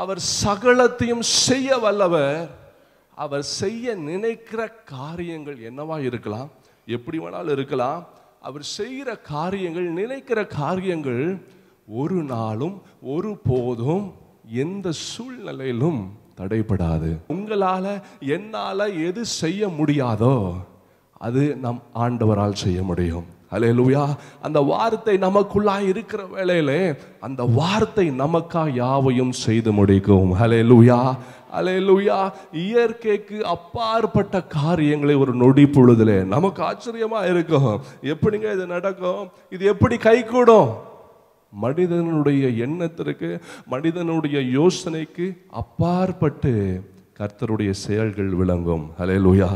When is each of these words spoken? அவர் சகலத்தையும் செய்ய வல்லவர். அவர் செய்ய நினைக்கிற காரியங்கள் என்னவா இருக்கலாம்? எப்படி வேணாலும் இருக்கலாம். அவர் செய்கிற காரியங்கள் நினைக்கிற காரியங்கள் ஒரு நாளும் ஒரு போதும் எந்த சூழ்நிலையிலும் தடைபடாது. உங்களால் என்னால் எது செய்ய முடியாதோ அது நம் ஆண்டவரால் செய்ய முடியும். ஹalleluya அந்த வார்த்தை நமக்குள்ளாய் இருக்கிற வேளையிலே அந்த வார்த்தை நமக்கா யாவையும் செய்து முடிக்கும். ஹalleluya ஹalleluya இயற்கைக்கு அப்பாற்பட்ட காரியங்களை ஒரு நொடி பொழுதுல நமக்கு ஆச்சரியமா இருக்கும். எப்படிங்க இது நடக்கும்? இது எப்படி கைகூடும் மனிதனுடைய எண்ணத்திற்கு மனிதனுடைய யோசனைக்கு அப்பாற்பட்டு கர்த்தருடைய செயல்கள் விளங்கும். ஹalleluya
அவர் 0.00 0.20
சகலத்தையும் 0.44 1.24
செய்ய 1.46 1.78
வல்லவர். 1.84 2.48
அவர் 3.24 3.44
செய்ய 3.60 3.94
நினைக்கிற 3.94 4.60
காரியங்கள் 4.94 5.58
என்னவா 5.68 5.96
இருக்கலாம்? 6.08 6.48
எப்படி 6.96 7.18
வேணாலும் 7.18 7.54
இருக்கலாம். 7.58 8.00
அவர் 8.48 8.64
செய்கிற 8.78 9.08
காரியங்கள் 9.16 9.86
நினைக்கிற 10.00 10.40
காரியங்கள் 10.60 11.22
ஒரு 12.00 12.18
நாளும் 12.34 12.76
ஒரு 13.14 13.30
போதும் 13.48 14.06
எந்த 14.64 14.86
சூழ்நிலையிலும் 14.92 16.00
தடைபடாது. 16.38 17.10
உங்களால் 17.34 17.92
என்னால் 18.36 18.86
எது 19.08 19.22
செய்ய 19.40 19.68
முடியாதோ 19.78 20.36
அது 21.26 21.42
நம் 21.64 21.82
ஆண்டவரால் 22.04 22.62
செய்ய 22.64 22.80
முடியும். 22.82 23.26
ஹalleluya 23.52 24.04
அந்த 24.46 24.58
வார்த்தை 24.72 25.14
நமக்குள்ளாய் 25.26 25.86
இருக்கிற 25.92 26.20
வேளையிலே 26.34 26.80
அந்த 27.26 27.42
வார்த்தை 27.58 28.06
நமக்கா 28.22 28.62
யாவையும் 28.82 29.32
செய்து 29.44 29.72
முடிக்கும். 29.78 30.30
ஹalleluya 30.40 30.98
ஹalleluya 31.56 32.18
இயற்கைக்கு 32.64 33.38
அப்பாற்பட்ட 33.54 34.42
காரியங்களை 34.58 35.14
ஒரு 35.22 35.34
நொடி 35.42 35.64
பொழுதுல 35.76 36.10
நமக்கு 36.34 36.62
ஆச்சரியமா 36.70 37.20
இருக்கும். 37.32 37.72
எப்படிங்க 38.14 38.46
இது 38.56 38.66
நடக்கும்? 38.74 39.22
இது 39.50 39.64
எப்படி 39.74 39.96
கைகூடும் 40.08 40.70
மனிதனுடைய 41.52 42.44
எண்ணத்திற்கு 42.66 43.28
மனிதனுடைய 43.72 44.38
யோசனைக்கு 44.58 45.26
அப்பாற்பட்டு 45.62 46.52
கர்த்தருடைய 47.18 47.70
செயல்கள் 47.84 48.32
விளங்கும். 48.40 48.86
ஹalleluya 48.98 49.50